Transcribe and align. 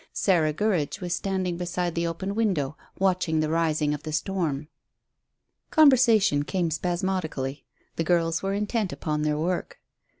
Sarah 0.13 0.51
Gurridge 0.51 0.99
was 0.99 1.13
standing 1.13 1.57
beside 1.57 1.93
the 1.93 2.07
open 2.07 2.33
window 2.33 2.75
watching 2.97 3.39
the 3.39 3.51
rising 3.51 3.93
of 3.93 4.01
the 4.01 4.11
storm. 4.11 4.67
Conversation 5.69 6.41
came 6.41 6.71
spasmodically. 6.71 7.65
The 7.97 8.03
girls 8.03 8.41
were 8.41 8.55
intent 8.55 8.91
upon 8.91 9.21
their 9.21 9.37
work. 9.37 9.79